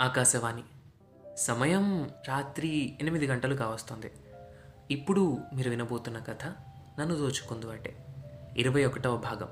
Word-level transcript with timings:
ఆకాశవాణి. 0.00 0.62
సమయం 1.36 2.10
రాత్రి 2.28 2.98
ఎనిమిది 3.00 3.26
గంటలు 3.26 3.54
కావస్తుంది. 3.54 4.12
ఇప్పుడు 4.90 5.38
మీరు 5.54 5.70
వినబోతున్న 5.70 6.18
కథ 6.18 6.44
నన్ను 7.00 7.14
దోచుకుందు 7.14 7.66
అంటే 7.66 8.06
ఇరవై 8.56 8.84
ఒకటవ 8.84 9.16
భాగం. 9.16 9.48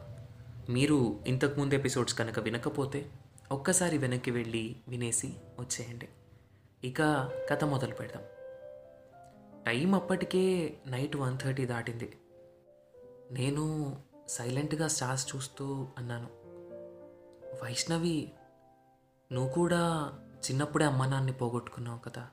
మీరు 0.74 1.20
ఇంతకుముందు 1.26 1.74
ఎపిసోడ్స్ 1.74 2.14
కనుక 2.14 2.38
వినకపోతే 2.38 3.10
ఒక్కసారి 3.52 3.98
వెనక్కి 3.98 4.30
వెళ్ళి 4.30 4.76
వినేసి 4.88 5.34
వచ్చేయండి. 5.60 6.08
ఇక 6.85 7.03
కథ 7.51 7.65
మొదలు 7.65 7.95
పెడదాం. 7.95 8.22
టైం 9.67 9.95
అప్పటికే 9.95 10.77
నైట్ 10.87 11.17
వన్ 11.17 11.38
థర్టీ 11.38 11.67
దాటింది. 11.67 12.13
నేను 13.31 13.97
సైలెంట్గా 14.29 14.88
స్టార్స్ 14.88 15.37
చూస్తూ 15.37 15.87
అన్నాను. 15.99 16.29
వైష్ణవి 17.65 18.33
నువ్వు 19.33 19.52
కూడా 19.52 20.12
చిన్నప్పుడే 20.43 20.84
అమ్మ 20.84 21.06
నాన్ని 21.06 21.33
పోగొట్టుకున్నావు 21.33 21.98
కదా. 21.98 22.28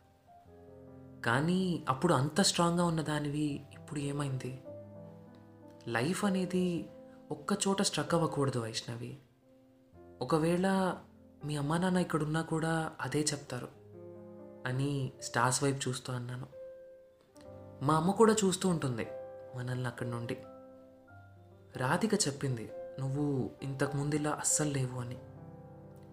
కానీ 1.25 1.85
అప్పుడు 1.89 2.13
అంత 2.13 2.41
స్ట్రాంగ్గా 2.41 2.85
ఉన్న 2.85 3.01
దానివి 3.01 3.65
ఇప్పుడు 3.73 3.99
ఏమైంది? 3.99 4.63
లైఫ్ 5.87 6.25
అనేది 6.25 6.89
ఒక్క 7.31 7.57
చోట 7.67 7.81
స్ట్రక్ 7.81 8.13
అవ్వకూడదు 8.13 8.59
వైష్ణవి. 8.59 9.17
ఒకవేళ 10.21 10.97
మీ 11.45 11.55
అమ్మా 11.55 11.77
నాన్న 11.77 11.97
ఇక్కడున్నా 11.97 12.41
కూడా 12.41 12.91
అదే 13.01 13.19
చెప్తారు 13.21 13.67
అని 14.65 15.11
స్టార్స్ 15.21 15.63
వైపు 15.63 15.89
చూస్తూ 15.89 16.13
అన్నాను. 16.13 16.47
మా 17.85 17.95
అమ్మ 17.95 18.11
కూడా 18.11 18.35
చూస్తూ 18.45 18.69
ఉంటుంది 18.69 19.07
మనల్ని 19.55 19.87
అక్కడి 19.87 20.09
నుండి. 20.09 20.37
రాధిక 21.77 22.13
చెప్పింది 22.13 22.71
నువ్వు 22.99 23.49
ఇంతకుముందు 23.63 24.15
ఇలా 24.15 24.31
అస్సలు 24.31 24.69
లేవు 24.69 24.99
అని. 24.99 25.17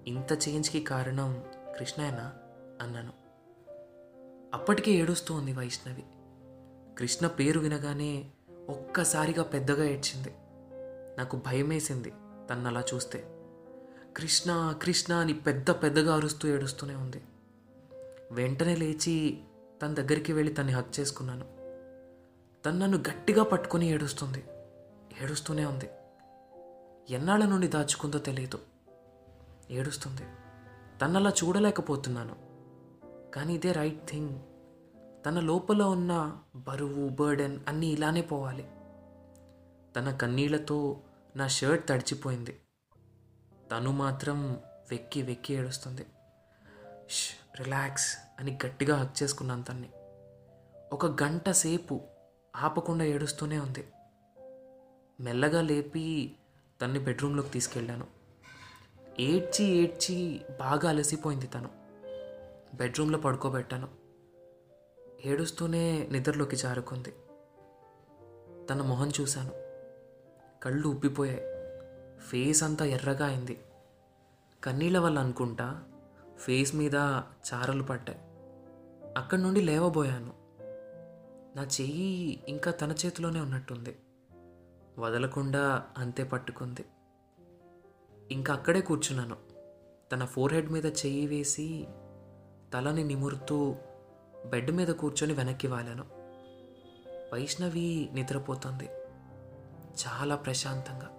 ఇంత 0.07 0.49
చేంజ్కి 0.49 0.81
కారణం 0.81 1.45
కృష్ణేనా 1.79 2.33
అన్నాను. 2.83 3.13
అప్పటికే 4.55 4.93
ఏడుస్తూ 4.93 5.35
ఉంది 5.35 5.53
వైష్ణవి. 5.53 6.05
కృష్ణ 6.99 7.27
పేరు 7.27 7.61
వినగానే 7.61 8.31
ఒక్కసారిగా 8.69 9.43
పెద్దగా 9.43 9.85
ఏడ్చింది. 9.85 10.35
నాకు 11.19 11.37
భయమేసింది 11.37 12.11
తన్నలా 12.51 12.85
చూస్తే. 12.95 13.19
కృష్ణ 14.17 14.79
కృష్ణ 14.83 15.15
అని 15.15 15.33
పెద్ద 15.35 15.71
పెద్దగా 15.71 16.15
అరుస్తూ 16.15 16.49
ఏడుస్తూనే 16.49 16.95
ఉంది. 16.95 17.23
వెంటనే 18.33 18.77
లేచి 18.77 19.41
తన 19.83 19.95
దగ్గరికి 19.95 20.33
వెళ్ళి 20.33 20.55
తన్ని 20.55 20.73
హక్ 20.73 21.01
చేసుకున్నాను. 21.01 21.45
తను 22.67 22.79
నన్ను 22.79 22.99
గట్టిగా 22.99 23.43
పట్టుకొని 23.43 23.87
ఏడుస్తుంది. 23.87 24.45
ఏడుస్తూనే 25.23 25.65
ఉంది. 25.65 25.91
ఎన్నాళ్ళ 27.11 27.45
నుండి 27.45 27.67
దాచుకుందో 27.67 28.19
తెలియదు. 28.19 28.59
ఏడుస్తుంది. 29.71 30.23
తనలా 31.03 31.31
చూడలేకపోతున్నాను. 31.31 32.37
కానీ 33.31 33.55
ఇదే 33.55 33.73
రైట్ 33.73 34.11
థింగ్. 34.11 34.41
తన 35.27 35.41
లోపల 35.41 35.83
ఉన్న 35.83 36.39
బరువు 36.57 37.09
బర్డెన్ 37.09 37.61
అన్నీ 37.69 37.87
ఇలానే 37.87 38.21
పోవాలి. 38.21 38.63
తన 39.97 40.17
కన్నీళ్ళతో 40.23 41.01
నా 41.37 41.49
షర్ట్ 41.49 41.89
తడిచిపోయింది. 41.89 42.61
తను 43.71 43.93
మాత్రం 43.93 44.53
వెక్కి 44.91 45.23
వెక్కి 45.23 45.55
ఏడుస్తుంది. 45.55 46.07
రిలాక్స్ 47.61 48.17
అని 48.39 48.59
గట్టిగా 48.67 48.97
హక్ 48.97 49.23
చేసుకున్నాను 49.23 49.63
తన్ని. 49.63 49.91
ఒక 50.93 51.23
గంట 51.23 51.51
సేపు 51.51 52.01
ఆపకుండా 52.57 53.05
ఏడుస్తూనే 53.05 53.59
ఉంది. 53.59 53.89
మెల్లగా 55.21 55.61
లేపి 55.61 56.37
తన్ని 56.81 56.99
బెడ్రూమ్లోకి 56.99 57.51
తీసుకెళ్ళాను. 57.51 58.16
ఏడ్చి 59.21 59.65
ఏడ్చి 59.65 60.41
బాగా 60.61 60.89
అలసిపోయింది 60.89 61.47
తను. 61.47 61.69
బెడ్రూమ్లో 62.77 63.19
పడుకోబెట్టాను. 63.19 63.89
ఏడుస్తూనే 65.25 66.09
నిద్రలోకి 66.11 66.57
జారుకుంది. 66.57 67.11
తన 68.71 68.83
మొహం 68.83 69.13
చూశాను. 69.21 69.51
కళ్ళు 70.63 70.89
ఉబ్బిపోయాయి. 70.89 71.41
ఫేస్ 72.21 72.63
అంతా 72.63 72.85
ఎర్రగా 72.85 73.27
అయింది. 73.27 73.61
కన్నీళ్ళ 74.65 74.99
వల్ల 74.99 75.19
అనుకుంటా 75.19 75.83
ఫేస్ 76.39 76.75
మీద 76.75 76.95
చారలు 77.55 77.83
పడ్డాయి. 77.83 78.19
అక్కడి 79.17 79.43
నుండి 79.43 79.61
లేవబోయాను. 79.61 80.33
నా 81.57 81.63
చెయ్యి 81.63 82.45
ఇంకా 82.49 82.71
తన 82.71 82.93
చేతిలోనే 82.93 83.41
ఉన్నట్టుంది. 83.41 83.97
వదలకుండా 84.99 85.85
అంతే 85.99 86.25
పట్టుకుంది. 86.25 86.85
ఇంకా 88.31 88.55
అక్కడే 88.55 88.81
కూర్చున్నాను. 88.81 89.37
తన 90.13 90.25
ఫోర్ 90.25 90.55
హెడ్ 90.55 90.71
మీద 90.71 90.87
చెయ్యి 90.87 91.27
వేసి 91.27 91.87
తలని 92.75 93.05
నిమురుతూ 93.05 93.77
బెడ్ 94.47 94.71
మీద 94.71 94.89
కూర్చొని 94.89 95.33
వెనక్కి 95.33 95.67
వాలాను. 95.67 96.05
వైష్ణవి 97.33 98.09
నిద్రపోతుంది. 98.13 98.89
చాలా 100.07 100.37
ప్రశాంతంగా. 100.37 101.11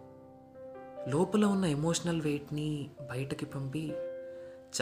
లోపల 1.08 1.46
ఉన్న 1.46 1.66
ఎమోషనల్ 1.66 2.22
వెయిట్ని 2.22 2.90
బయటకి 3.12 3.46
పంపి 3.46 3.92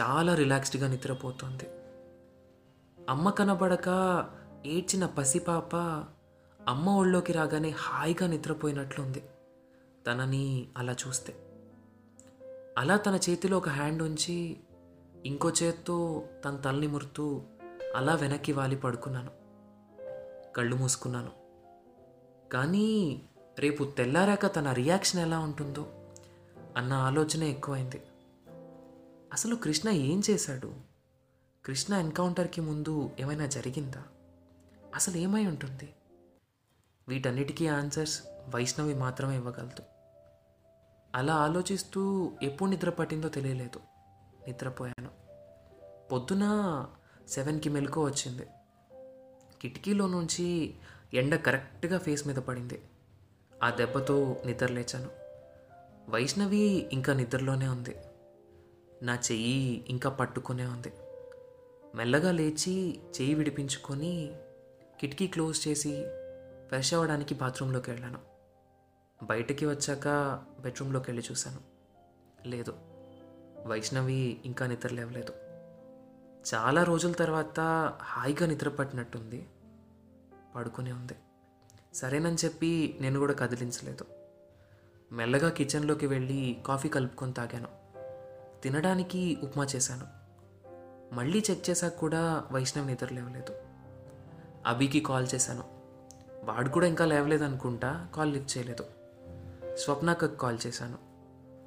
చాలా 0.00 0.34
రిలాక్స్డ్గా 0.34 0.88
నిద్రపోతుంది. 0.88 1.64
అమ్మ 3.08 3.30
కనబడక 3.30 3.88
ఏడ్చిన 4.66 5.06
పసిపాప 5.06 5.76
అమ్మ 6.68 6.88
ఒళ్ళోకి 6.88 7.32
రాగానే 7.32 7.70
హాయిగా 7.70 8.26
నిద్రపోయినట్లుంది. 8.26 9.22
తనని 10.06 10.68
అలా 10.76 10.96
చూస్తే. 11.08 11.34
అలా 12.78 12.96
తన 12.96 13.20
చేతిలో 13.30 13.56
ఒక 13.56 13.68
హ్యాండ్ 13.68 14.02
ఉంచి 14.02 14.56
ఇంకో 15.26 15.50
చేత్తో 15.62 16.28
తన 16.44 16.56
తలని 16.56 16.86
మురుతూ 16.86 17.42
అలా 17.96 18.14
వెనక్కి 18.14 18.52
వాలి 18.52 18.76
పడుకున్నాను. 18.76 19.30
కళ్ళు 20.52 20.76
మూసుకున్నాను. 20.76 21.30
కానీ 22.52 23.22
రేపు 23.58 23.84
తెల్లారాక 23.84 24.56
తన 24.56 24.72
రియాక్షన్ 24.72 25.20
ఎలా 25.20 25.38
ఉంటుందో 25.38 25.86
అన్న 26.76 26.92
ఆలోచన 26.92 27.42
ఎక్కువైంది. 27.42 28.02
అసలు 29.32 29.54
కృష్ణ 29.54 29.90
ఏం 29.90 30.22
చేశాడు? 30.30 30.74
కృష్ణ 31.64 31.94
ఎన్కౌంటర్కి 31.94 32.60
ముందు 32.60 33.10
ఏమైనా 33.20 33.46
జరిగిందా? 33.46 34.04
అసలు 34.94 35.16
ఏమై 35.16 35.46
ఉంటుంది? 35.46 35.94
వీటన్నిటికీ 37.08 37.66
ఆన్సర్స్ 37.66 38.22
వైష్ణవి 38.54 38.94
మాత్రమే 38.94 39.36
ఇవ్వగలదు. 39.36 39.95
అలా 41.16 41.34
ఆలోచిస్తూ 41.34 42.32
ఎప్పుడు 42.42 42.70
నిద్ర 42.70 42.90
పట్టిందో 42.90 43.28
తెలియలేదు. 43.28 43.80
నిద్రపోయాను. 44.46 45.10
పొద్దున 46.12 46.44
సెవెన్కి 47.28 47.68
మెలకు 47.68 48.04
వచ్చింది. 48.04 48.46
కిటికీలో 49.60 50.06
నుంచి 50.06 50.74
ఎండ 51.14 51.36
కరెక్ట్గా 51.36 51.98
ఫేస్ 51.98 52.26
మీద 52.26 52.36
పడింది. 52.36 52.82
ఆ 53.62 53.70
దెబ్బతో 53.70 54.36
నిద్ర 54.46 54.66
లేచాను. 54.66 55.10
వైష్ణవి 56.10 56.88
ఇంకా 56.92 57.12
నిద్రలోనే 57.12 57.68
ఉంది. 57.68 57.96
నా 59.02 59.14
చెయ్యి 59.14 59.84
ఇంకా 59.88 60.10
పట్టుకునే 60.10 60.64
ఉంది. 60.64 60.92
మెల్లగా 61.94 62.32
లేచి 62.32 63.00
చెయ్యి 63.08 63.34
విడిపించుకొని 63.34 64.32
కిటికీ 65.00 65.26
క్లోజ్ 65.26 65.68
చేసి 65.68 66.04
ఫ్రెష్ 66.68 66.94
అవ్వడానికి 66.94 67.34
బాత్రూంలోకి 67.34 67.90
వెళ్ళాను. 67.90 68.35
బయటికి 69.22 69.66
వచ్చాక 69.66 70.08
బెడ్రూమ్లోకి 70.60 71.10
వెళ్ళి 71.10 71.26
చూశాను. 71.30 71.58
లేదు 72.48 72.74
వైష్ణవి 73.66 74.40
ఇంకా 74.44 74.66
నిద్ర 74.66 74.88
లేవలేదు. 74.88 75.32
చాలా 76.54 76.82
రోజుల 76.82 77.12
తర్వాత 77.12 77.60
హాయిగా 78.02 78.46
నిద్ర 78.46 78.68
పట్టినట్టుంది. 78.68 79.48
పడుకునే 80.56 80.92
ఉంది. 80.92 81.12
సరేనని 81.94 82.36
చెప్పి 82.44 82.98
నేను 83.00 83.18
కూడా 83.18 83.32
కదిలించలేదు. 83.32 84.04
మెల్లగా 85.12 85.48
కిచెన్లోకి 85.48 86.06
వెళ్ళి 86.06 86.62
కాఫీ 86.66 86.88
కలుపుకొని 86.88 87.32
తాగాను. 87.32 87.68
తినడానికి 88.62 89.38
ఉప్మా 89.42 89.66
చేశాను. 89.76 90.06
మళ్ళీ 91.14 91.42
చెక్ 91.50 91.70
చేశాక 91.70 91.96
కూడా 91.96 92.44
వైష్ణవ్ 92.52 92.86
నిద్ర 92.86 93.08
లేవలేదు. 93.12 93.52
అభికి 94.66 95.00
కాల్ 95.00 95.28
చేశాను. 95.34 95.64
వాడు 96.44 96.68
కూడా 96.68 96.86
ఇంకా 96.86 97.04
లేవలేదు 97.04 97.44
అనుకుంటా 97.44 98.08
కాల్ 98.14 98.32
లిఫ్ట్ 98.32 98.58
చేయలేదు. 98.58 98.95
స్వప్నకు 99.76 100.26
కాల్ 100.26 100.58
చేశాను. 100.66 100.98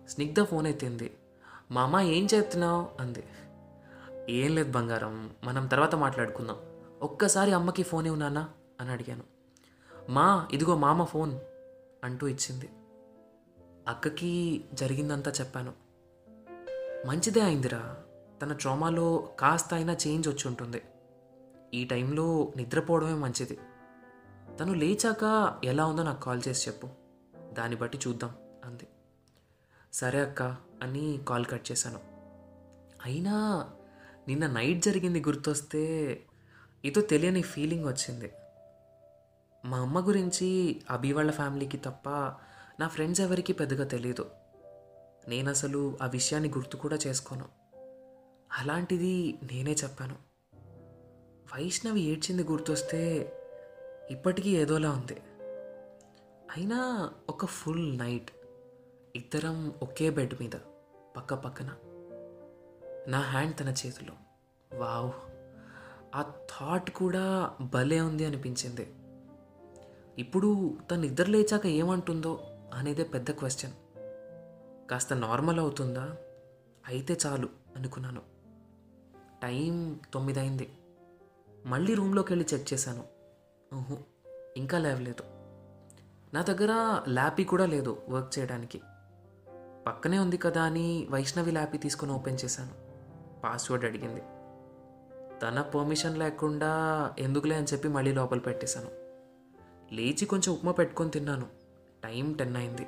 స్నిగ్ధ 0.09 0.41
ఫోన్ 0.41 0.67
ఎత్తింది. 0.67 1.17
మా 1.71 1.81
అమ్మ 1.81 1.99
ఏం 1.99 2.27
చేస్తున్నావు? 2.33 3.01
అంది. 3.01 3.23
ఏం 4.29 4.55
లేదు 4.55 4.71
బంగారం 4.71 5.31
మనం 5.43 5.67
తర్వాత 5.67 5.95
మాట్లాడుకుందాం. 5.95 6.57
ఒక్కసారి 7.01 7.51
అమ్మకి 7.51 7.83
ఫోన్ 7.83 8.07
ఇవ్వనానా 8.07 8.49
అని 8.81 8.89
అడిగాను. 8.89 9.23
మా 10.09 10.47
ఇదిగో 10.51 10.75
మామ 10.75 11.03
ఫోన్ 11.03 11.39
అంటూ 12.03 12.27
ఇచ్చింది. 12.27 12.69
అక్కకి 13.87 14.65
జరిగిందంతా 14.73 15.31
చెప్పాను. 15.31 15.73
మంచిదే 17.07 17.41
అయిందిరా. 17.41 17.97
తన 18.41 18.53
ట్రామాలో 18.53 19.29
కాస్త 19.39 19.73
అయినా 19.73 19.93
చేంజ్ 19.93 20.27
వచ్చి 20.27 20.47
ఉంటుంది. 20.47 20.81
ఈ 21.73 21.85
టైంలో 21.85 22.53
నిద్రపోవడమే 22.57 23.13
మంచిది. 23.13 23.59
తను 24.59 24.73
లేచాక 24.73 25.55
ఎలా 25.63 25.85
ఉందో 25.85 26.03
నాకు 26.03 26.21
కాల్ 26.21 26.41
చేసి 26.47 26.69
చెప్పు. 26.69 26.87
దాన్ని 27.59 27.77
బట్టి 27.77 27.99
చూద్దాం 28.07 28.31
అంది. 28.65 28.87
సరే 29.93 30.19
అక్క 30.19 30.41
అని 30.83 31.19
కాల్ 31.27 31.45
కట్ 31.45 31.71
చేశాను. 31.71 31.99
అయినా 33.05 33.35
నిన్న 34.27 34.47
నైట్ 34.47 34.81
జరిగింది 34.83 35.19
గుర్తొస్తే 35.19 35.81
ఏదో 36.85 37.01
తెలియని 37.01 37.41
ఫీలింగ్ 37.41 37.85
వచ్చింది. 37.85 38.31
మా 39.65 39.77
అమ్మ 39.77 40.07
గురించి 40.07 40.47
అభి 40.89 41.13
వాళ్ళ 41.13 41.31
ఫ్యామిలీకి 41.31 41.77
తప్ప 41.77 42.09
నా 42.79 42.87
ఫ్రెండ్స్ 42.87 43.21
ఎవరికి 43.21 43.53
పెద్దగా 43.53 43.83
తెలియదు 43.83 44.29
నేను 45.27 45.49
అసలు 45.49 45.97
ఆ 46.01 46.05
విషయాన్ని 46.07 46.49
గుర్తు 46.49 46.77
కూడా 46.77 46.97
చేసుకోను. 47.07 47.45
అలాంటిది 48.57 49.39
నేనే 49.53 49.73
చెప్పాను. 49.73 50.15
వైష్ణవి 51.53 52.01
ఏడ్చింది 52.01 52.43
గుర్తొస్తే 52.43 53.01
ఇప్పటికీ 54.11 54.57
ఏదోలా 54.57 54.91
ఉంది. 54.91 55.17
అయినా 56.57 57.11
ఒక 57.29 57.45
ఫుల్ 57.45 57.97
నైట్ 57.97 58.31
ఇద్దరం 59.15 59.73
ఒకే 59.83 60.09
బెడ్ 60.09 60.33
మీద 60.41 60.51
పక్క 61.17 61.33
పక్కన 61.33 61.75
నా 63.07 63.19
హ్యాండ్ 63.19 63.59
తన 63.59 63.69
చేతిలో. 63.69 64.13
వావ్. 64.77 65.11
ఆ 66.15 66.21
థాట్ 66.21 66.91
కూడా 66.91 67.55
భలే 67.61 68.01
ఉంది 68.01 68.25
అనిపించింది. 68.25 68.93
ఇప్పుడు 70.17 70.77
తను 70.91 71.01
నిద్ర 71.01 71.25
లేచాక 71.25 71.65
ఏమంటుందో 71.65 72.43
అనేదే 72.73 73.03
పెద్ద 73.03 73.31
క్వశ్చన్. 73.31 73.71
కాస్త 74.89 75.13
నార్మల్ 75.13 75.59
అవుతుందా? 75.59 76.17
అయితే 76.87 77.17
చాలు 77.25 77.49
అనుకున్నాను. 77.75 78.21
టైం 79.43 79.99
తొమ్మిది 80.13 80.39
అయింది 80.39 80.73
మళ్ళీ 81.65 81.93
రూమ్లోకి 81.93 82.33
వెళ్ళి 82.33 82.55
చెక్ 82.55 82.73
చేశాను. 82.73 83.03
ఇంకా 84.57 84.77
లేవలేదు. 84.77 85.38
నా 86.33 86.41
దగ్గర 86.41 87.01
ల్యాపీ 87.09 87.43
కూడా 87.43 87.65
లేదు 87.65 88.01
వర్క్ 88.09 88.39
చేయడానికి. 88.39 88.81
పక్కనే 89.87 90.19
ఉంది 90.19 90.37
కదా 90.37 90.63
అని 90.63 91.07
వైష్ణవి 91.09 91.51
ల్యాపీ 91.51 91.77
తీసుకొని 91.77 92.11
ఓపెన్ 92.11 92.37
చేశాను. 92.45 92.71
పాస్వర్డ్ 93.41 93.85
అడిగింది. 93.85 94.21
తన 95.41 95.61
పర్మిషన్ 95.61 96.17
లేకుండా 96.17 96.71
ఎందుకులే 97.19 97.55
అని 97.55 97.65
చెప్పి 97.65 97.87
మళ్ళీ 97.87 98.13
లోపల 98.13 98.39
పెట్టేశాను. 98.39 98.91
లేచి 99.95 100.25
కొంచెం 100.25 100.53
ఉప్మా 100.53 100.71
పెట్టుకొని 100.71 101.09
తిన్నాను. 101.09 101.47
టైం 102.03 102.33
టెన్ 102.33 102.55
అయింది. 102.55 102.87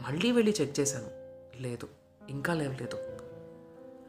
మళ్ళీ 0.00 0.32
వెళ్ళి 0.32 0.54
చెక్ 0.60 0.80
చేశాను. 0.80 1.10
లేదు 1.62 1.88
ఇంకా 2.30 2.54
లేవలేదు. 2.54 2.96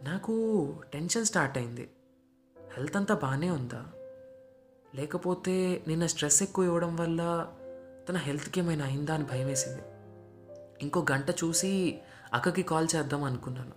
నాకు 0.04 0.76
టెన్షన్ 0.94 1.26
స్టార్ట్ 1.26 1.58
అయింది. 1.58 1.90
హెల్త్ 2.78 2.98
అంతా 2.98 3.16
బాగానే 3.16 3.50
ఉందా? 3.50 3.86
లేకపోతే 4.96 5.84
నిన్న 5.88 6.06
స్ట్రెస్ 6.06 6.44
ఎక్కువ 6.44 6.66
ఇవ్వడం 6.66 6.96
వల్ల 6.96 7.52
తన 8.10 8.18
హెల్త్కి 8.18 8.60
ఏమైనా 8.60 8.86
అయిందా 8.86 9.14
అని 9.14 9.24
భయం 9.24 9.48
వేసింది 9.48 9.82
ఇంకో 10.82 11.06
గంట 11.12 11.30
చూసి 11.30 12.00
అక్కకి 12.34 12.64
కాల్ 12.64 12.88
చేద్దాం 12.96 13.24
అనుకున్నాను. 13.24 13.72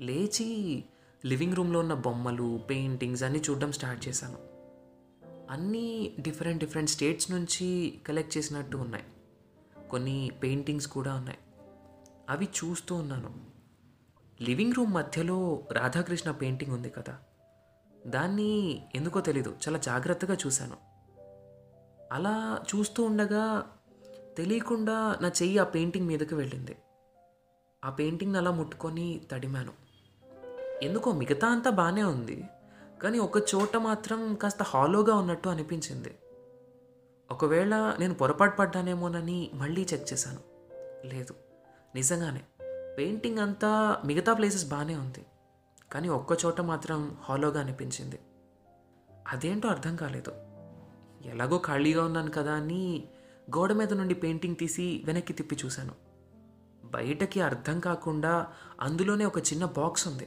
లేచి 0.00 0.84
లివింగ్ 1.26 1.54
రూమ్లో 1.54 1.80
ఉన్న 1.80 1.94
బొమ్మలు 1.94 2.60
పెయింటింగ్స్ 2.70 3.22
అన్నీ 3.22 3.42
చూడడం 3.50 3.72
స్టార్ట్ 3.72 4.08
చేశాను. 4.08 4.38
అన్నీ 5.50 6.16
డిఫరెంట్ 6.20 6.60
డిఫరెంట్ 6.60 6.90
స్టేట్స్ 6.90 7.30
నుంచి 7.30 7.98
కలెక్ట్ 8.08 8.38
చేసినట్టు 8.38 8.76
ఉన్నాయి. 8.76 9.04
కొన్ని 9.90 10.30
పెయింటింగ్స్ 10.42 10.86
కూడా 10.86 11.14
ఉన్నాయి. 11.14 11.38
అవి 12.30 12.44
చూస్తూ 12.44 12.94
ఉన్నాను. 12.94 13.34
లివింగ్ 14.42 14.72
రూమ్ 14.72 14.94
మధ్యలో 14.94 15.62
రాధాకృష్ణ 15.72 16.30
పెయింటింగ్ 16.30 16.72
ఉంది 16.72 16.90
కదా. 16.90 17.18
దాన్ని 18.06 18.82
ఎందుకో 18.94 19.20
తెలీదు. 19.20 19.56
చాలా 19.68 19.78
జాగ్రత్తగా 19.78 20.36
చూశాను. 20.46 20.87
అలా 22.12 22.60
చూస్తూ 22.74 23.02
ఉండగా 23.02 23.70
తెలియకుండా 24.36 25.18
నా 25.20 25.28
చెయ్యి 25.28 25.58
ఆ 25.58 25.64
పెయింటింగ్ 25.64 26.06
మీదకి 26.06 26.34
వెళ్ళింది. 26.34 26.76
ఆ 27.84 27.90
పెయింటింగ్ని 27.90 28.38
అలా 28.38 28.50
ముట్టుకొని 28.50 29.20
తడిమాను. 29.32 29.72
ఎందుకో 30.82 31.12
మిగతా 31.12 31.48
అంతా 31.48 31.70
బాగానే 31.70 32.02
ఉంది 32.02 32.44
కానీ 33.02 33.18
ఒక 33.18 33.38
చోట 33.38 33.76
మాత్రం 33.76 34.34
కాస్త 34.34 34.62
హాలోగా 34.62 35.14
ఉన్నట్టు 35.14 35.48
అనిపించింది. 35.48 36.18
ఒకవేళ 37.30 37.96
నేను 37.98 38.14
పొరపాటు 38.14 38.56
పడ్డానేమోనని 38.56 39.50
మళ్ళీ 39.54 39.86
చెక్ 39.92 40.12
చేశాను. 40.12 40.40
లేదు 41.06 41.34
నిజంగానే 41.94 42.40
పెయింటింగ్ 42.98 43.38
అంతా 43.38 44.02
మిగతా 44.04 44.32
ప్లేసెస్ 44.32 44.68
బాగానే 44.68 44.94
ఉంది 44.94 45.26
కానీ 45.92 46.08
ఒక్క 46.08 46.44
చోట 46.44 46.60
మాత్రం 46.60 47.16
హాలోగా 47.20 47.60
అనిపించింది. 47.60 48.18
అదేంటో 49.28 49.68
అర్థం 49.68 49.96
కాలేదు. 49.96 50.47
ఎలాగో 51.24 51.62
ఖాళీగా 51.66 52.04
ఉన్నాను 52.04 52.30
కదా 52.30 52.52
అని 52.52 53.08
గోడ 53.56 53.72
మీద 53.72 53.92
నుండి 53.92 54.14
పెయింటింగ్ 54.14 54.56
తీసి 54.56 55.02
వెనక్కి 55.06 55.32
తిప్పి 55.32 55.56
చూశాను. 55.64 55.94
బయటకి 56.84 57.40
అర్థం 57.40 57.80
కాకుండా 57.80 58.46
అందులోనే 58.80 59.24
ఒక 59.24 59.38
చిన్న 59.38 59.64
బాక్స్ 59.64 60.08
ఉంది. 60.08 60.24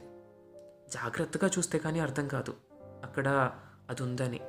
జాగ్రత్తగా 0.92 1.50
చూస్తే 1.58 1.78
కానీ 1.78 1.98
అర్థం 1.98 2.28
కాదు. 2.28 2.54
అక్కడ 2.82 3.52
అది 3.90 4.02
ఉందని. 4.02 4.40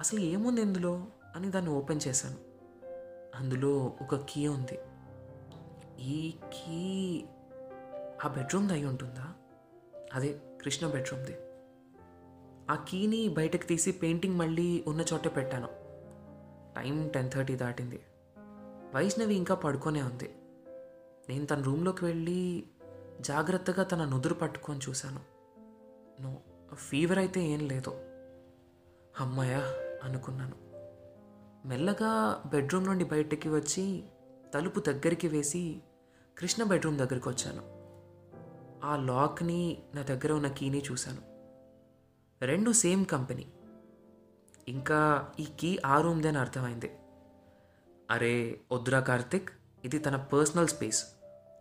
అసలు 0.00 0.20
ఏముంది 0.20 0.60
ఇందులో 0.60 1.06
అని 1.36 1.50
దాన్ని 1.50 1.70
ఓపెన్ 1.70 2.00
చేశాను. 2.08 2.36
అందులో 3.36 3.96
ఒక 4.02 4.14
కీ 4.14 4.46
ఉంది. 4.46 4.78
ఈ 6.00 6.34
కీ 6.52 7.24
ఆ 8.24 8.28
బెడ్రూమ్ది 8.28 8.72
అయి 8.72 8.84
ఉంటుందా? 8.84 9.32
అదే 10.14 10.40
కృష్ణ 10.64 10.86
బెడ్రూమ్ది. 10.86 11.36
ఆ 12.70 12.74
కీని 12.74 13.28
బయటకు 13.28 13.66
తీసి 13.66 13.92
పెయింటింగ్ 13.92 14.36
మళ్ళీ 14.36 14.84
ఉన్న 14.86 15.04
చోటే 15.12 15.28
పెట్టాను. 15.28 15.68
టైం 16.76 17.08
టెన్ 17.08 17.30
థర్టీ 17.30 17.56
దాటింది. 17.56 18.00
వైష్ణవి 18.94 19.34
ఇంకా 19.34 19.54
పడుకొనే 19.54 20.02
ఉంది. 20.02 20.34
నేను 21.28 21.46
తన 21.46 21.62
రూమ్లోకి 21.62 22.04
వెళ్ళి 22.04 22.66
జాగ్రత్తగా 23.20 23.82
తన 23.82 24.04
నుదురు 24.04 24.34
పట్టుకొని 24.34 24.80
చూశాను. 24.88 25.20
నో 26.22 26.36
ఫీవర్ 26.74 27.18
అయితే 27.18 27.40
ఏం 27.40 27.68
లేదు. 27.68 27.90
అమ్మాయ 29.20 29.54
అనుకున్నాను. 30.04 30.54
మెల్లగా 31.68 32.42
బెడ్రూమ్ 32.46 32.84
నుండి 32.84 33.04
బయటికి 33.04 33.48
వచ్చి 33.48 34.04
తలుపు 34.54 34.80
దగ్గరికి 34.80 35.28
వేసి 35.28 35.82
కృష్ణ 36.38 36.64
బెడ్రూమ్ 36.64 36.98
దగ్గరికి 36.98 37.28
వచ్చాను. 37.28 37.62
ఆ 38.86 38.96
లాక్ని 38.96 39.78
నా 39.94 40.02
దగ్గర 40.02 40.32
ఉన్న 40.32 40.48
కీని 40.48 40.82
చూశాను. 40.92 41.29
రెండు 42.42 42.72
సేమ్ 42.72 43.06
కంపెనీ. 43.06 43.46
ఇంకా 44.68 45.28
ఈ 45.40 45.44
కీ 45.60 45.78
ఆ 45.86 46.00
రూమ్దని 46.00 46.38
అర్థమైంది. 46.38 46.98
అరే 48.10 48.60
వద్దురా 48.72 49.00
కార్తిక్ 49.00 49.50
ఇది 49.84 49.98
తన 49.98 50.16
పర్సనల్ 50.16 50.68
స్పేస్. 50.68 51.04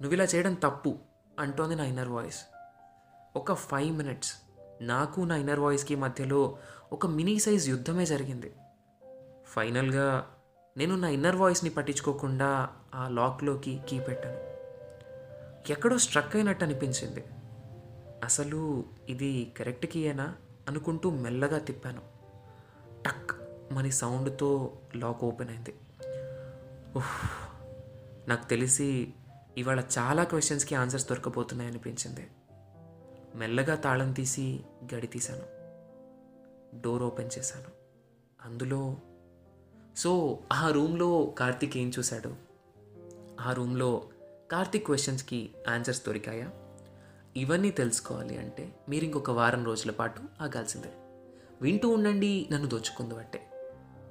నువ్వు 0.01 0.13
ఇలా 0.13 0.23
చేయడం 0.23 0.53
తప్పు 0.53 0.97
అంటోంది 1.39 1.75
నా 1.75 1.83
ఇన్నర్ 1.83 2.09
వాయిస్. 2.09 2.45
ఒక 3.35 3.53
ఫైవ్ 3.53 3.97
మినిట్స్. 3.97 4.33
నాకు 4.81 5.21
నా 5.21 5.35
ఇన్నర్ 5.35 5.59
వాయిస్కి 5.59 5.95
మధ్యలో 5.95 6.57
ఒక 6.91 7.05
మినీ 7.05 7.39
సైజ్ 7.39 7.69
యుద్ధమే 7.69 8.05
జరిగింది. 8.05 8.53
ఫైనల్గా 9.45 10.35
నేను 10.77 10.95
నా 10.95 11.07
ఇన్నర్ 11.07 11.35
వాయిస్ని 11.35 11.69
పట్టించుకోకుండా 11.69 12.69
ఆ 12.95 13.07
లాక్లోకి 13.07 13.81
కీ 13.89 13.99
పెట్టాను. 13.99 14.49
ఎక్కడో 15.71 15.97
స్ట్రక్ 15.97 16.35
అయినట్టు 16.35 16.63
అనిపించింది. 16.63 17.23
అసలు 18.23 18.85
ఇది 19.09 19.53
కరెక్ట్ 19.57 19.85
కీయేనా? 19.85 20.35
అనుకుంటూ 20.69 21.09
మెల్లగా 21.09 21.57
తిప్పాను. 21.57 22.01
టక్! 23.05 23.31
మని 23.73 23.91
సౌండ్తో 23.91 24.77
లాక్ 24.95 25.23
ఓపెన్ 25.23 25.49
అయింది. 25.49 25.75
ఉఫ్ 26.95 27.21
నాకు 28.29 28.49
తెలిసి 28.49 29.13
ఇవాళ 29.57 29.83
చాలా 29.97 30.23
క్వశ్చన్స్కి 30.23 30.75
ఆన్సర్స్ 30.75 31.09
దొరకబోతున్నాయి 31.09 31.69
అనిపించింది. 31.69 32.27
మెల్లగా 33.35 33.75
తాళం 33.75 34.11
తీసి 34.11 34.63
గడి 34.93 35.07
తీశాను. 35.07 35.41
డోర్ 36.81 37.03
ఓపెన్ 37.03 37.29
చేశాను. 37.39 37.69
అందులో 38.45 38.95
సో 39.97 40.39
ఆ 40.53 40.69
రూమ్లో 40.69 41.25
కార్తీక్ 41.25 41.77
ఏం 41.77 41.91
చూశాడు? 41.99 42.35
ఆ 43.41 43.53
రూమ్లో 43.53 44.03
కార్తీక్ 44.51 44.85
క్వశ్చన్స్కి 44.85 45.49
ఆన్సర్స్ 45.69 46.05
దొరికాయా? 46.05 46.51
ఇవన్నీ 47.37 47.71
తెలుసుకోవాలి 47.71 48.37
అంటే 48.37 48.75
మీరు 48.89 49.03
ఇంకొక 49.05 49.29
వారం 49.29 49.65
రోజుల 49.65 49.91
పాటు 49.91 50.21
ఆగాల్సిందే. 50.41 50.89
వింటూ 51.61 51.89
ఉండండి 51.89 52.49
నన్ను 52.51 52.67
దోచుకుందు 52.67 53.13
అంటే 53.13 53.49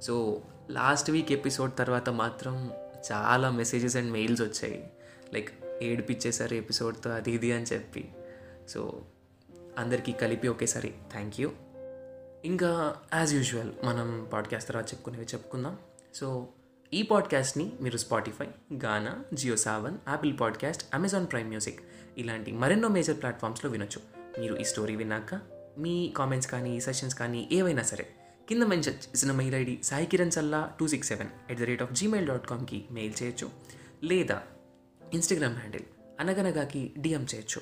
సో 0.02 0.42
లాస్ట్ 0.70 1.10
వీక్ 1.10 1.32
ఎపిసోడ్ 1.32 1.72
తర్వాత 1.78 2.10
మాత్రం 2.10 2.70
చాలా 3.12 3.50
మెసేజెస్ 3.50 3.96
అండ్ 3.96 4.12
మెయిల్స్ 4.12 4.42
వచ్చాయి. 4.42 4.92
లైక్ 5.34 5.64
ఏడిపించేసారు 5.82 6.54
ఎపిసోడ్తో 6.54 7.10
అది 7.10 7.30
ఇది 7.32 7.52
అని 7.52 7.64
చెప్పి. 7.64 8.12
సో 8.68 9.02
అందరికీ 9.78 10.12
కలిపి 10.12 10.48
ఒకేసారి 10.48 10.94
థ్యాంక్ 11.12 11.40
యూ 11.40 11.50
ఇంకా 12.44 12.96
యాజ్ 13.14 13.34
యూజువల్ 13.34 13.72
మనం 13.84 14.28
పాడ్కాస్ట్ 14.32 14.68
తర్వాత 14.68 14.88
చెప్పుకునేవి 14.88 15.24
చెప్పుకుందాం. 15.24 15.78
సో 16.14 16.48
ఈ 16.94 17.02
పాడ్కాస్ట్ని 17.02 17.72
మీరు 17.80 17.96
Spotify 17.96 18.48
Gaana 18.84 19.24
Jio 19.34 19.56
Saavn 19.56 19.98
Apple 20.08 20.40
podcast 20.40 20.94
Amazon 20.94 21.26
prime 21.32 21.48
music 21.48 21.80
ఇలాంటి 22.18 22.52
మరెన్నో 22.52 22.88
మేజర్ 22.88 23.20
ప్లాట్ఫామ్స్లో 23.20 23.70
వినొచ్చు. 23.70 24.00
మీరు 24.40 24.54
ఈ 24.56 24.64
స్టోరీ 24.64 24.96
విన్నాక 24.96 25.40
మీ 25.78 26.12
కామెంట్స్ 26.16 26.50
కానీ 26.50 26.80
సెషన్స్ 26.80 27.14
కానీ 27.14 27.48
ఏవైనా 27.52 27.82
సరే 27.82 28.06
కింద 28.48 28.62
మెన్షన్ 28.62 28.94
చేసిన 28.94 29.32
mail 29.32 29.54
ID 29.54 29.80
Sai 29.82 30.06
Kiran 30.06 30.30
Salla 30.30 30.72
two 30.80 30.88
six 30.88 31.08
seven 31.08 31.28
at 31.50 31.60
the 31.60 31.62
rate 31.62 31.82
of 31.82 31.92
Gmail 31.92 32.28
dot 32.28 32.46
కామ్కి 32.46 32.84
mail 32.90 33.14
చేయొచ్చు. 33.22 33.50
లేదా 34.04 34.42
ఇన్స్టాగ్రామ్ 35.14 35.56
హ్యాండిల్ 35.56 35.82
అనగనగాకి 36.20 36.94
డిఎం 36.98 37.26
చేయొచ్చు. 37.34 37.60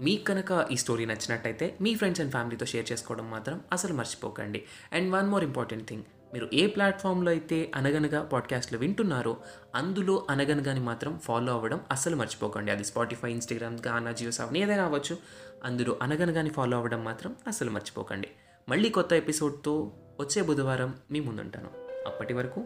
మీకు 0.00 0.24
కనుక 0.24 0.68
ఈ 0.72 0.76
స్టోరీ 0.76 1.06
నచ్చినట్టయితే 1.06 1.78
మీ 1.80 1.94
ఫ్రెండ్స్ 1.94 2.20
అండ్ 2.20 2.32
ఫ్యామిలీతో 2.32 2.66
షేర్ 2.66 2.92
చేసుకోవడం 2.92 3.30
మాత్రం 3.30 3.60
అసలు 3.72 3.94
మర్చిపోకండి. 3.94 4.62
And 4.92 5.12
one 5.12 5.28
more 5.28 5.44
important 5.44 5.88
thing 5.88 6.02
మీరు 6.32 6.48
ఏ 6.52 6.66
ప్లాట్ఫామ్లో 6.66 7.30
అయితే 7.30 7.70
అనగనగా 7.74 8.22
పాడ్కాస్ట్లు 8.22 8.78
వింటున్నారో 8.78 9.36
అందులో 9.74 10.26
అనగనగాని 10.30 10.80
మాత్రం 10.80 11.18
ఫాలో 11.18 11.52
అవ్వడం 11.52 11.80
అస్సలు 11.90 12.16
మర్చిపోకండి. 12.16 12.72
అది 12.72 12.84
స్పాటిఫై 12.84 13.32
ఇన్స్టాగ్రామ్ 13.32 13.78
గానా 13.86 14.12
జియో 14.12 14.30
సెవెన్ 14.30 14.56
ఏదైనా 14.56 14.84
అవ్వచ్చు 14.84 15.16
అందులో 15.64 15.98
అనగనగాని 16.02 16.50
ఫాలో 16.50 16.76
అవ్వడం 16.76 17.04
మాత్రం 17.04 17.36
అస్సలు 17.46 17.70
మర్చిపోకండి. 17.70 18.28
మళ్ళీ 18.68 18.90
కొత్త 18.90 19.12
ఎపిసోడ్తో 19.12 19.92
వచ్చే 20.20 20.42
బుధవారం 20.42 20.94
మీ 21.10 21.20
ముందుంటాను. 21.20 21.70
అప్పటి 22.06 22.34
వరకు 22.34 22.64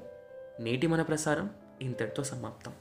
నేటి 0.61 0.87
మన 0.87 1.03
ప్రసారం 1.03 1.51
ఇంతటితో 1.83 2.25
సమాప్తం. 2.25 2.73